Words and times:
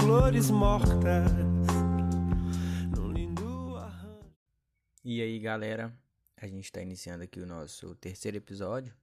Flores 0.00 0.50
mortas. 0.50 1.32
E 5.04 5.22
aí, 5.22 5.38
galera, 5.38 5.92
a 6.36 6.46
gente 6.46 6.64
está 6.64 6.80
iniciando 6.80 7.24
aqui 7.24 7.40
o 7.40 7.46
nosso 7.46 7.94
terceiro 7.96 8.36
episódio 8.36 8.94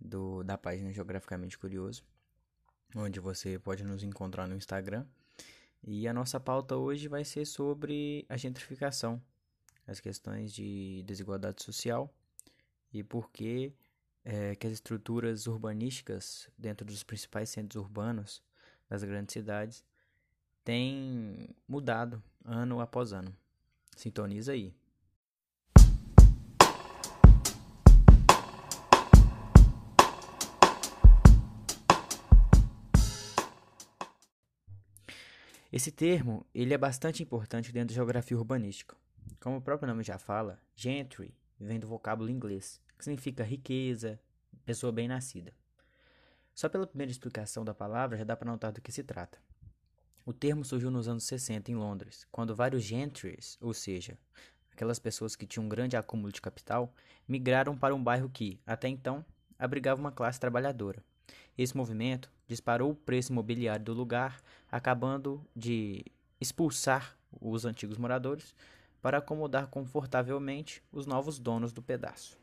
do, 0.00 0.42
da 0.44 0.56
página 0.56 0.92
Geograficamente 0.92 1.58
Curioso, 1.58 2.04
onde 2.94 3.20
você 3.20 3.58
pode 3.58 3.84
nos 3.84 4.02
encontrar 4.02 4.46
no 4.46 4.56
Instagram. 4.56 5.04
E 5.82 6.08
a 6.08 6.14
nossa 6.14 6.40
pauta 6.40 6.76
hoje 6.76 7.08
vai 7.08 7.24
ser 7.24 7.44
sobre 7.44 8.24
a 8.28 8.36
gentrificação, 8.36 9.20
as 9.86 10.00
questões 10.00 10.52
de 10.52 11.02
desigualdade 11.04 11.62
social 11.62 12.12
e 12.92 13.02
por 13.02 13.30
que, 13.30 13.74
é, 14.24 14.54
que 14.54 14.66
as 14.66 14.72
estruturas 14.72 15.46
urbanísticas 15.46 16.48
dentro 16.56 16.86
dos 16.86 17.02
principais 17.02 17.50
centros 17.50 17.82
urbanos 17.82 18.42
das 18.88 19.04
grandes 19.04 19.32
cidades 19.32 19.84
têm 20.64 21.48
mudado 21.66 22.22
ano 22.44 22.80
após 22.80 23.12
ano. 23.12 23.34
Sintoniza 23.96 24.52
aí. 24.52 24.74
Esse 35.70 35.92
termo 35.92 36.46
ele 36.54 36.72
é 36.72 36.78
bastante 36.78 37.22
importante 37.22 37.70
dentro 37.70 37.88
da 37.88 37.94
geografia 37.94 38.36
urbanística. 38.36 38.96
Como 39.38 39.58
o 39.58 39.60
próprio 39.60 39.88
nome 39.88 40.02
já 40.02 40.18
fala, 40.18 40.58
gentry 40.74 41.34
vem 41.60 41.78
do 41.78 41.86
vocábulo 41.86 42.30
inglês, 42.30 42.80
que 42.96 43.04
significa 43.04 43.44
riqueza, 43.44 44.18
pessoa 44.64 44.90
bem-nascida. 44.90 45.52
Só 46.54 46.68
pela 46.68 46.86
primeira 46.86 47.12
explicação 47.12 47.64
da 47.64 47.74
palavra 47.74 48.16
já 48.16 48.24
dá 48.24 48.36
para 48.36 48.50
notar 48.50 48.72
do 48.72 48.80
que 48.80 48.90
se 48.90 49.04
trata. 49.04 49.38
O 50.28 50.32
termo 50.34 50.62
surgiu 50.62 50.90
nos 50.90 51.08
anos 51.08 51.24
60 51.24 51.70
em 51.70 51.74
Londres, 51.74 52.26
quando 52.30 52.54
vários 52.54 52.82
gentries, 52.82 53.56
ou 53.62 53.72
seja, 53.72 54.18
aquelas 54.70 54.98
pessoas 54.98 55.34
que 55.34 55.46
tinham 55.46 55.64
um 55.64 55.70
grande 55.70 55.96
acúmulo 55.96 56.30
de 56.30 56.42
capital, 56.42 56.92
migraram 57.26 57.74
para 57.74 57.94
um 57.94 58.04
bairro 58.04 58.28
que, 58.28 58.60
até 58.66 58.88
então, 58.88 59.24
abrigava 59.58 59.98
uma 59.98 60.12
classe 60.12 60.38
trabalhadora. 60.38 61.02
Esse 61.56 61.74
movimento 61.74 62.30
disparou 62.46 62.90
o 62.90 62.94
preço 62.94 63.32
imobiliário 63.32 63.82
do 63.82 63.94
lugar, 63.94 64.42
acabando 64.70 65.42
de 65.56 66.04
expulsar 66.38 67.16
os 67.40 67.64
antigos 67.64 67.96
moradores 67.96 68.54
para 69.00 69.16
acomodar 69.16 69.68
confortavelmente 69.68 70.82
os 70.92 71.06
novos 71.06 71.38
donos 71.38 71.72
do 71.72 71.80
pedaço. 71.80 72.38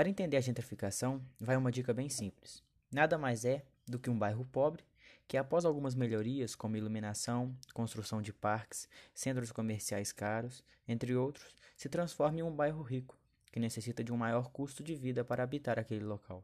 Para 0.00 0.08
entender 0.08 0.38
a 0.38 0.40
gentrificação, 0.40 1.20
vai 1.38 1.58
uma 1.58 1.70
dica 1.70 1.92
bem 1.92 2.08
simples. 2.08 2.64
Nada 2.90 3.18
mais 3.18 3.44
é 3.44 3.66
do 3.86 3.98
que 3.98 4.08
um 4.08 4.18
bairro 4.18 4.46
pobre 4.46 4.82
que, 5.28 5.36
após 5.36 5.66
algumas 5.66 5.94
melhorias, 5.94 6.54
como 6.54 6.74
iluminação, 6.74 7.54
construção 7.74 8.22
de 8.22 8.32
parques, 8.32 8.88
centros 9.12 9.52
comerciais 9.52 10.10
caros, 10.10 10.64
entre 10.88 11.14
outros, 11.14 11.54
se 11.76 11.86
transforma 11.90 12.38
em 12.38 12.42
um 12.42 12.50
bairro 12.50 12.80
rico, 12.80 13.14
que 13.52 13.60
necessita 13.60 14.02
de 14.02 14.10
um 14.10 14.16
maior 14.16 14.48
custo 14.48 14.82
de 14.82 14.94
vida 14.94 15.22
para 15.22 15.42
habitar 15.42 15.78
aquele 15.78 16.06
local. 16.06 16.42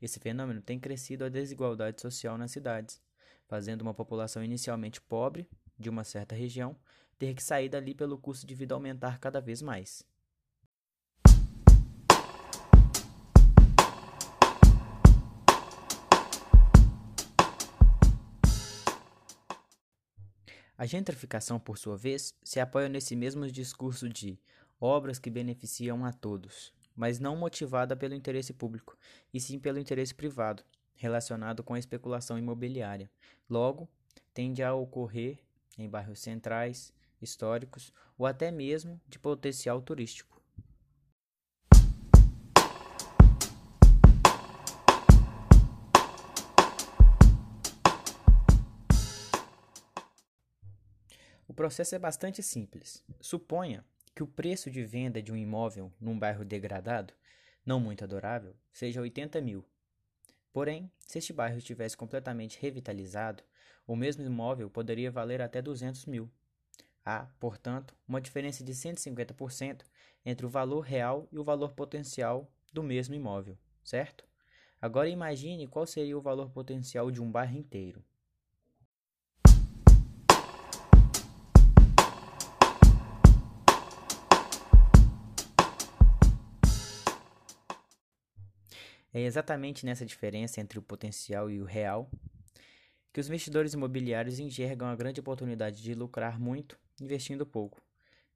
Esse 0.00 0.18
fenômeno 0.18 0.60
tem 0.60 0.80
crescido 0.80 1.24
a 1.24 1.28
desigualdade 1.28 2.02
social 2.02 2.36
nas 2.36 2.50
cidades, 2.50 3.00
fazendo 3.46 3.82
uma 3.82 3.94
população 3.94 4.42
inicialmente 4.42 5.00
pobre 5.00 5.48
de 5.78 5.88
uma 5.88 6.02
certa 6.02 6.34
região 6.34 6.76
ter 7.16 7.32
que 7.32 7.44
sair 7.44 7.68
dali 7.68 7.94
pelo 7.94 8.18
custo 8.18 8.44
de 8.44 8.56
vida 8.56 8.74
aumentar 8.74 9.20
cada 9.20 9.40
vez 9.40 9.62
mais. 9.62 10.04
A 20.82 20.84
gentrificação, 20.84 21.60
por 21.60 21.78
sua 21.78 21.96
vez, 21.96 22.34
se 22.42 22.58
apoia 22.58 22.88
nesse 22.88 23.14
mesmo 23.14 23.48
discurso 23.48 24.08
de 24.08 24.36
obras 24.80 25.16
que 25.16 25.30
beneficiam 25.30 26.04
a 26.04 26.12
todos, 26.12 26.74
mas 26.96 27.20
não 27.20 27.36
motivada 27.36 27.94
pelo 27.94 28.16
interesse 28.16 28.52
público, 28.52 28.98
e 29.32 29.38
sim 29.38 29.60
pelo 29.60 29.78
interesse 29.78 30.12
privado, 30.12 30.64
relacionado 30.96 31.62
com 31.62 31.74
a 31.74 31.78
especulação 31.78 32.36
imobiliária. 32.36 33.08
Logo, 33.48 33.88
tende 34.34 34.60
a 34.60 34.74
ocorrer 34.74 35.38
em 35.78 35.88
bairros 35.88 36.18
centrais, 36.18 36.92
históricos 37.20 37.92
ou 38.18 38.26
até 38.26 38.50
mesmo 38.50 39.00
de 39.06 39.20
potencial 39.20 39.80
turístico. 39.80 40.41
O 51.52 51.54
processo 51.54 51.94
é 51.94 51.98
bastante 51.98 52.42
simples. 52.42 53.04
Suponha 53.20 53.84
que 54.14 54.22
o 54.22 54.26
preço 54.26 54.70
de 54.70 54.82
venda 54.86 55.20
de 55.20 55.30
um 55.30 55.36
imóvel 55.36 55.92
num 56.00 56.18
bairro 56.18 56.46
degradado, 56.46 57.12
não 57.62 57.78
muito 57.78 58.02
adorável, 58.02 58.56
seja 58.72 59.02
80 59.02 59.38
mil. 59.42 59.62
Porém, 60.50 60.90
se 61.00 61.18
este 61.18 61.30
bairro 61.30 61.58
estivesse 61.58 61.94
completamente 61.94 62.58
revitalizado, 62.58 63.44
o 63.86 63.94
mesmo 63.94 64.24
imóvel 64.24 64.70
poderia 64.70 65.10
valer 65.10 65.42
até 65.42 65.60
200 65.60 66.06
mil. 66.06 66.30
Há, 67.04 67.26
portanto, 67.38 67.94
uma 68.08 68.18
diferença 68.18 68.64
de 68.64 68.72
150% 68.72 69.82
entre 70.24 70.46
o 70.46 70.48
valor 70.48 70.80
real 70.80 71.28
e 71.30 71.38
o 71.38 71.44
valor 71.44 71.74
potencial 71.74 72.50
do 72.72 72.82
mesmo 72.82 73.14
imóvel, 73.14 73.58
certo? 73.84 74.24
Agora 74.80 75.06
imagine 75.06 75.68
qual 75.68 75.86
seria 75.86 76.16
o 76.16 76.22
valor 76.22 76.48
potencial 76.48 77.10
de 77.10 77.20
um 77.20 77.30
bairro 77.30 77.58
inteiro. 77.58 78.02
É 89.12 89.20
exatamente 89.20 89.84
nessa 89.84 90.06
diferença 90.06 90.60
entre 90.60 90.78
o 90.78 90.82
potencial 90.82 91.50
e 91.50 91.60
o 91.60 91.64
real 91.64 92.10
que 93.12 93.20
os 93.20 93.28
investidores 93.28 93.74
imobiliários 93.74 94.38
enxergam 94.38 94.88
a 94.88 94.96
grande 94.96 95.20
oportunidade 95.20 95.82
de 95.82 95.94
lucrar 95.94 96.40
muito 96.40 96.78
investindo 96.98 97.44
pouco. 97.44 97.82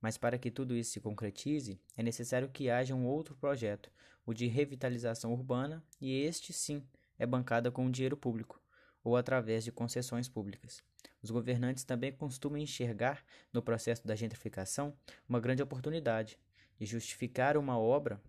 Mas 0.01 0.19
para 0.19 0.37
que 0.37 0.51
tudo 0.51 0.77
isso 0.77 0.93
se 0.93 1.01
concretize, 1.01 1.81
é 1.97 2.03
necessário 2.03 2.51
que 2.51 2.69
haja 2.69 2.95
um 2.95 3.07
outro 3.07 3.35
projeto, 3.35 3.91
o 4.27 4.35
de 4.35 4.47
revitalização 4.47 5.33
urbana, 5.33 5.83
e 5.99 6.13
este 6.13 6.53
sim 6.53 6.83
é 7.19 7.25
bancado 7.25 7.73
com 7.73 7.91
dinheiro 7.91 8.17
público 8.17 8.61
ou 9.03 9.17
através 9.17 9.65
de 9.65 9.71
concessões 9.71 10.29
públicas. 10.29 10.83
Os 11.23 11.31
governantes 11.31 11.85
também 11.85 12.13
costumam 12.13 12.59
enxergar 12.59 13.25
no 13.53 13.63
processo 13.63 14.07
da 14.07 14.17
gentrificação 14.17 14.95
uma 15.29 15.41
grande 15.41 15.63
oportunidade 15.63 16.37
de 16.79 16.85
justificar 16.85 17.57
uma 17.57 17.79
obra 17.79 18.21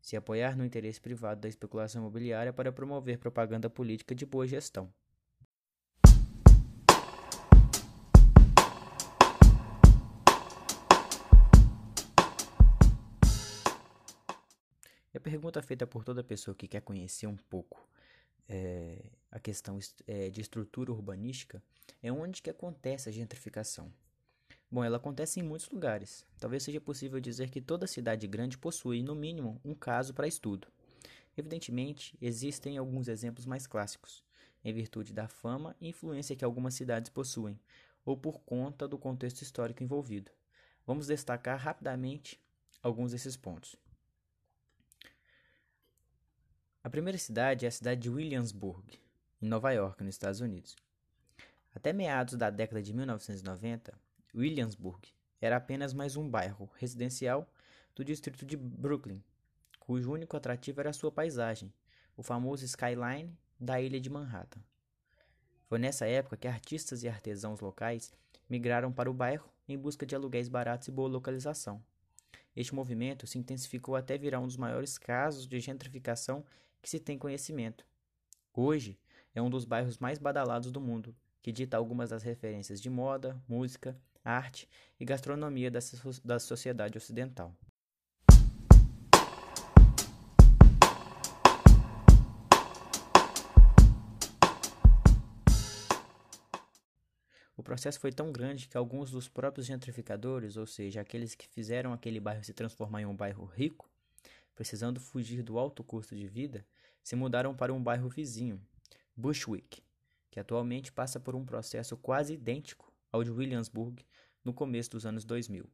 se 0.00 0.16
apoiar 0.16 0.56
no 0.56 0.64
interesse 0.64 1.00
privado 1.00 1.40
da 1.40 1.48
especulação 1.48 2.02
imobiliária 2.02 2.52
para 2.52 2.72
promover 2.72 3.18
propaganda 3.18 3.68
política 3.68 4.14
de 4.14 4.24
boa 4.24 4.46
gestão. 4.46 4.92
E 15.12 15.16
a 15.16 15.20
pergunta 15.20 15.62
feita 15.62 15.86
por 15.86 16.04
toda 16.04 16.22
pessoa 16.22 16.54
que 16.54 16.68
quer 16.68 16.82
conhecer 16.82 17.26
um 17.26 17.36
pouco 17.36 17.88
é, 18.48 19.10
a 19.30 19.38
questão 19.38 19.78
é, 20.06 20.30
de 20.30 20.40
estrutura 20.40 20.90
urbanística 20.90 21.62
é 22.02 22.10
onde 22.10 22.40
que 22.40 22.50
acontece 22.50 23.08
a 23.08 23.12
gentrificação. 23.12 23.92
Bom, 24.70 24.84
ela 24.84 24.98
acontece 24.98 25.40
em 25.40 25.42
muitos 25.42 25.70
lugares. 25.70 26.26
Talvez 26.38 26.62
seja 26.62 26.80
possível 26.80 27.18
dizer 27.18 27.48
que 27.48 27.60
toda 27.60 27.86
cidade 27.86 28.26
grande 28.26 28.58
possui, 28.58 29.02
no 29.02 29.14
mínimo, 29.14 29.58
um 29.64 29.74
caso 29.74 30.12
para 30.12 30.28
estudo. 30.28 30.68
Evidentemente, 31.36 32.18
existem 32.20 32.76
alguns 32.76 33.08
exemplos 33.08 33.46
mais 33.46 33.66
clássicos, 33.66 34.22
em 34.62 34.72
virtude 34.72 35.14
da 35.14 35.26
fama 35.26 35.74
e 35.80 35.88
influência 35.88 36.36
que 36.36 36.44
algumas 36.44 36.74
cidades 36.74 37.08
possuem, 37.08 37.58
ou 38.04 38.16
por 38.16 38.40
conta 38.40 38.86
do 38.86 38.98
contexto 38.98 39.40
histórico 39.40 39.82
envolvido. 39.82 40.30
Vamos 40.86 41.06
destacar 41.06 41.58
rapidamente 41.58 42.38
alguns 42.82 43.12
desses 43.12 43.36
pontos. 43.36 43.76
A 46.84 46.90
primeira 46.90 47.18
cidade 47.18 47.64
é 47.64 47.68
a 47.68 47.72
cidade 47.72 48.02
de 48.02 48.10
Williamsburg, 48.10 48.98
em 49.40 49.46
Nova 49.46 49.72
York, 49.72 50.02
nos 50.02 50.14
Estados 50.14 50.40
Unidos. 50.40 50.76
Até 51.74 51.92
meados 51.92 52.34
da 52.34 52.50
década 52.50 52.82
de 52.82 52.92
1990, 52.92 53.98
Williamsburg 54.34 55.08
era 55.40 55.56
apenas 55.56 55.94
mais 55.94 56.16
um 56.16 56.28
bairro 56.28 56.70
residencial 56.76 57.50
do 57.94 58.04
distrito 58.04 58.44
de 58.44 58.56
Brooklyn, 58.56 59.22
cujo 59.80 60.12
único 60.12 60.36
atrativo 60.36 60.80
era 60.80 60.92
sua 60.92 61.10
paisagem, 61.10 61.72
o 62.16 62.22
famoso 62.22 62.64
skyline 62.64 63.36
da 63.58 63.80
ilha 63.80 63.98
de 64.00 64.10
Manhattan. 64.10 64.60
Foi 65.66 65.78
nessa 65.78 66.06
época 66.06 66.36
que 66.36 66.46
artistas 66.46 67.02
e 67.02 67.08
artesãos 67.08 67.60
locais 67.60 68.12
migraram 68.48 68.92
para 68.92 69.10
o 69.10 69.14
bairro 69.14 69.50
em 69.66 69.78
busca 69.78 70.04
de 70.04 70.14
aluguéis 70.14 70.48
baratos 70.48 70.88
e 70.88 70.90
boa 70.90 71.08
localização. 71.08 71.82
Este 72.54 72.74
movimento 72.74 73.26
se 73.26 73.38
intensificou 73.38 73.96
até 73.96 74.18
virar 74.18 74.40
um 74.40 74.46
dos 74.46 74.56
maiores 74.56 74.98
casos 74.98 75.46
de 75.46 75.58
gentrificação 75.60 76.44
que 76.82 76.88
se 76.88 77.00
tem 77.00 77.18
conhecimento. 77.18 77.84
Hoje, 78.52 78.98
é 79.34 79.40
um 79.40 79.50
dos 79.50 79.64
bairros 79.64 79.98
mais 79.98 80.18
badalados 80.18 80.70
do 80.70 80.80
mundo, 80.80 81.14
que 81.42 81.52
dita 81.52 81.76
algumas 81.76 82.10
das 82.10 82.22
referências 82.22 82.80
de 82.80 82.90
moda, 82.90 83.40
música, 83.48 83.96
arte 84.28 84.68
e 85.00 85.04
gastronomia 85.04 85.70
da 85.70 86.38
sociedade 86.38 86.98
ocidental. 86.98 87.56
O 97.56 97.62
processo 97.62 97.98
foi 97.98 98.12
tão 98.12 98.30
grande 98.30 98.68
que 98.68 98.76
alguns 98.76 99.10
dos 99.10 99.28
próprios 99.28 99.66
gentrificadores, 99.66 100.56
ou 100.56 100.66
seja, 100.66 101.00
aqueles 101.00 101.34
que 101.34 101.48
fizeram 101.48 101.92
aquele 101.92 102.20
bairro 102.20 102.44
se 102.44 102.52
transformar 102.52 103.02
em 103.02 103.06
um 103.06 103.16
bairro 103.16 103.44
rico, 103.46 103.90
precisando 104.54 105.00
fugir 105.00 105.42
do 105.42 105.58
alto 105.58 105.82
custo 105.82 106.14
de 106.14 106.26
vida, 106.28 106.64
se 107.02 107.16
mudaram 107.16 107.54
para 107.54 107.72
um 107.72 107.82
bairro 107.82 108.08
vizinho, 108.08 108.60
Bushwick, 109.16 109.82
que 110.30 110.38
atualmente 110.38 110.92
passa 110.92 111.18
por 111.18 111.34
um 111.34 111.44
processo 111.44 111.96
quase 111.96 112.34
idêntico 112.34 112.92
ao 113.10 113.24
de 113.24 113.30
Williamsburg 113.30 114.04
no 114.44 114.52
começo 114.52 114.90
dos 114.90 115.06
anos 115.06 115.24
2000. 115.24 115.68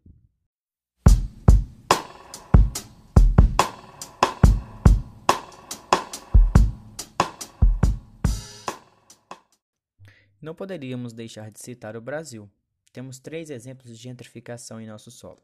Não 10.41 10.55
poderíamos 10.55 11.15
deixar 11.15 11.51
de 11.51 11.59
citar 11.59 11.97
o 11.97 12.03
Brasil. 12.03 12.51
Temos 12.93 13.19
três 13.19 13.49
exemplos 13.49 13.89
de 13.89 14.03
gentrificação 14.03 14.79
em 14.79 14.87
nosso 14.87 15.11
solo. 15.11 15.43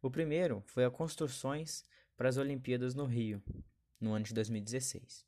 O 0.00 0.08
primeiro 0.08 0.62
foi 0.66 0.84
as 0.84 0.92
construções 0.92 1.84
para 2.16 2.28
as 2.28 2.36
Olimpíadas 2.36 2.94
no 2.94 3.06
Rio, 3.06 3.42
no 4.00 4.12
ano 4.12 4.24
de 4.24 4.32
2016. 4.32 5.26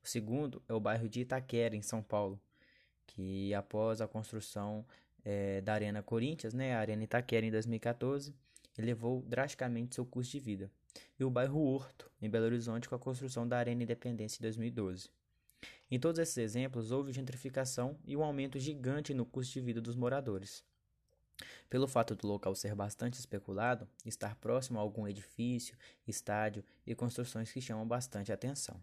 O 0.00 0.06
segundo 0.06 0.62
é 0.68 0.72
o 0.72 0.78
bairro 0.78 1.08
de 1.08 1.22
Itaquera, 1.22 1.74
em 1.74 1.82
São 1.82 2.02
Paulo, 2.02 2.40
que 3.04 3.52
após 3.52 4.00
a 4.00 4.06
construção 4.06 4.86
é, 5.26 5.60
da 5.60 5.74
Arena 5.74 6.04
Corinthians, 6.04 6.54
né, 6.54 6.76
a 6.76 6.78
Arena 6.78 7.02
Itaquera 7.02 7.44
em 7.44 7.50
2014, 7.50 8.32
elevou 8.78 9.22
drasticamente 9.22 9.96
seu 9.96 10.06
custo 10.06 10.30
de 10.32 10.40
vida. 10.40 10.70
E 11.18 11.24
o 11.24 11.30
bairro 11.30 11.60
Horto, 11.60 12.08
em 12.22 12.30
Belo 12.30 12.46
Horizonte, 12.46 12.88
com 12.88 12.94
a 12.94 12.98
construção 12.98 13.46
da 13.46 13.58
Arena 13.58 13.82
Independência 13.82 14.38
em 14.38 14.42
2012. 14.42 15.10
Em 15.90 15.98
todos 15.98 16.20
esses 16.20 16.38
exemplos, 16.38 16.92
houve 16.92 17.12
gentrificação 17.12 17.98
e 18.04 18.16
um 18.16 18.22
aumento 18.22 18.56
gigante 18.60 19.12
no 19.12 19.26
custo 19.26 19.54
de 19.54 19.60
vida 19.60 19.80
dos 19.80 19.96
moradores. 19.96 20.64
Pelo 21.68 21.88
fato 21.88 22.14
do 22.14 22.28
local 22.28 22.54
ser 22.54 22.74
bastante 22.76 23.18
especulado, 23.18 23.88
estar 24.04 24.36
próximo 24.36 24.78
a 24.78 24.82
algum 24.82 25.08
edifício, 25.08 25.76
estádio 26.06 26.64
e 26.86 26.94
construções 26.94 27.50
que 27.50 27.60
chamam 27.60 27.86
bastante 27.86 28.32
atenção. 28.32 28.80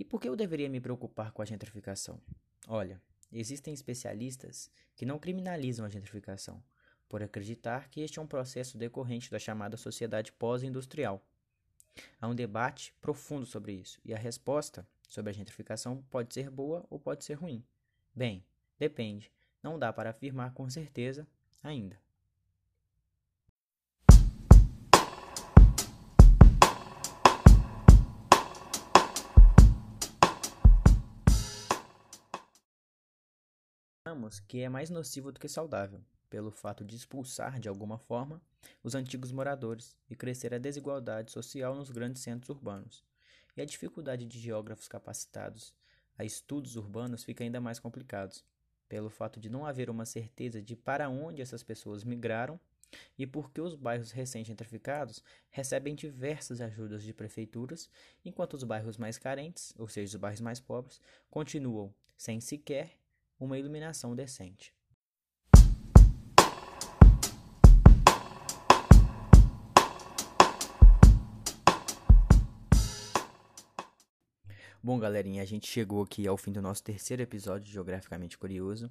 E 0.00 0.04
por 0.04 0.20
que 0.20 0.28
eu 0.28 0.34
deveria 0.34 0.68
me 0.68 0.80
preocupar 0.80 1.30
com 1.30 1.42
a 1.42 1.44
gentrificação? 1.44 2.20
Olha, 2.66 3.00
Existem 3.32 3.72
especialistas 3.72 4.70
que 4.96 5.06
não 5.06 5.18
criminalizam 5.18 5.86
a 5.86 5.88
gentrificação, 5.88 6.60
por 7.08 7.22
acreditar 7.22 7.88
que 7.88 8.00
este 8.00 8.18
é 8.18 8.22
um 8.22 8.26
processo 8.26 8.76
decorrente 8.76 9.30
da 9.30 9.38
chamada 9.38 9.76
sociedade 9.76 10.32
pós-industrial. 10.32 11.24
Há 12.20 12.26
um 12.26 12.34
debate 12.34 12.92
profundo 13.00 13.46
sobre 13.46 13.72
isso, 13.72 14.00
e 14.04 14.12
a 14.12 14.18
resposta 14.18 14.86
sobre 15.08 15.30
a 15.30 15.32
gentrificação 15.32 16.02
pode 16.10 16.34
ser 16.34 16.50
boa 16.50 16.84
ou 16.90 16.98
pode 16.98 17.24
ser 17.24 17.34
ruim. 17.34 17.64
Bem, 18.14 18.44
depende, 18.78 19.30
não 19.62 19.78
dá 19.78 19.92
para 19.92 20.10
afirmar 20.10 20.52
com 20.52 20.68
certeza 20.68 21.26
ainda. 21.62 21.96
Que 34.38 34.60
é 34.60 34.68
mais 34.68 34.90
nocivo 34.90 35.32
do 35.32 35.40
que 35.40 35.48
saudável, 35.48 36.00
pelo 36.28 36.50
fato 36.50 36.84
de 36.84 36.94
expulsar, 36.94 37.58
de 37.58 37.68
alguma 37.68 37.98
forma, 37.98 38.40
os 38.82 38.94
antigos 38.94 39.32
moradores 39.32 39.96
e 40.08 40.14
crescer 40.14 40.54
a 40.54 40.58
desigualdade 40.58 41.32
social 41.32 41.74
nos 41.74 41.90
grandes 41.90 42.22
centros 42.22 42.50
urbanos. 42.50 43.04
E 43.56 43.60
a 43.60 43.64
dificuldade 43.64 44.24
de 44.24 44.38
geógrafos 44.38 44.86
capacitados 44.86 45.74
a 46.16 46.24
estudos 46.24 46.76
urbanos 46.76 47.24
fica 47.24 47.42
ainda 47.42 47.60
mais 47.60 47.78
complicados, 47.78 48.44
pelo 48.88 49.08
fato 49.08 49.40
de 49.40 49.48
não 49.48 49.64
haver 49.64 49.88
uma 49.88 50.04
certeza 50.04 50.60
de 50.60 50.76
para 50.76 51.08
onde 51.08 51.40
essas 51.40 51.62
pessoas 51.62 52.04
migraram 52.04 52.60
e 53.16 53.26
porque 53.26 53.60
os 53.60 53.74
bairros 53.74 54.10
recém-gentrificados 54.10 55.22
recebem 55.48 55.94
diversas 55.94 56.60
ajudas 56.60 57.02
de 57.02 57.14
prefeituras, 57.14 57.88
enquanto 58.24 58.54
os 58.54 58.64
bairros 58.64 58.96
mais 58.96 59.16
carentes, 59.16 59.72
ou 59.78 59.88
seja, 59.88 60.16
os 60.16 60.20
bairros 60.20 60.40
mais 60.40 60.60
pobres, 60.60 61.00
continuam 61.30 61.94
sem 62.16 62.40
sequer 62.40 62.99
uma 63.40 63.58
iluminação 63.58 64.14
decente. 64.14 64.74
Bom, 74.82 74.98
galerinha, 74.98 75.42
a 75.42 75.46
gente 75.46 75.66
chegou 75.66 76.02
aqui 76.02 76.26
ao 76.26 76.36
fim 76.36 76.52
do 76.52 76.62
nosso 76.62 76.82
terceiro 76.82 77.22
episódio 77.22 77.66
de 77.66 77.72
Geograficamente 77.72 78.38
Curioso. 78.38 78.90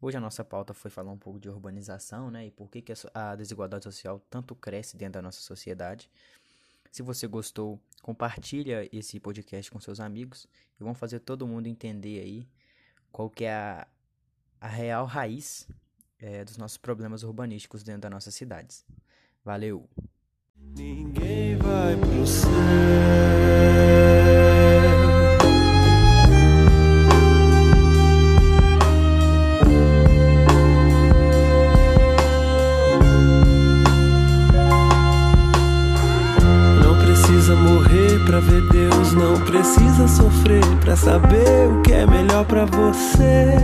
Hoje 0.00 0.16
a 0.16 0.20
nossa 0.20 0.44
pauta 0.44 0.72
foi 0.72 0.90
falar 0.90 1.10
um 1.10 1.18
pouco 1.18 1.40
de 1.40 1.48
urbanização, 1.48 2.30
né, 2.30 2.46
e 2.46 2.50
por 2.50 2.70
que, 2.70 2.80
que 2.80 2.92
a 3.12 3.34
desigualdade 3.34 3.84
social 3.84 4.20
tanto 4.30 4.54
cresce 4.54 4.96
dentro 4.96 5.14
da 5.14 5.22
nossa 5.22 5.40
sociedade. 5.40 6.08
Se 6.90 7.02
você 7.02 7.26
gostou, 7.26 7.80
compartilha 8.00 8.88
esse 8.92 9.18
podcast 9.18 9.70
com 9.70 9.80
seus 9.80 9.98
amigos 9.98 10.46
e 10.80 10.84
vamos 10.84 10.98
fazer 10.98 11.18
todo 11.18 11.46
mundo 11.46 11.66
entender 11.66 12.20
aí 12.20 12.48
qual 13.14 13.30
que 13.30 13.44
é 13.44 13.52
a, 13.52 13.86
a 14.64 14.68
real 14.68 15.04
raiz 15.04 15.68
é, 16.18 16.42
dos 16.42 16.56
nossos 16.56 16.78
problemas 16.78 17.22
urbanísticos 17.22 17.82
dentro 17.82 18.02
das 18.02 18.10
nossas 18.10 18.34
cidades. 18.34 18.82
Valeu! 19.44 19.86
Ninguém 20.56 21.58
vai 21.58 21.94
pro 21.96 22.26
céu. 22.26 22.50
pra 38.26 38.40
ver 38.40 38.62
Deus, 38.68 39.12
não 39.12 39.40
precisa 39.44 40.08
sofrer 40.08 40.64
pra 40.80 40.96
saber 40.96 41.68
o 41.68 41.82
que 41.82 41.92
é 41.92 42.06
melhor 42.06 42.44
pra 42.46 42.64
você. 42.64 43.54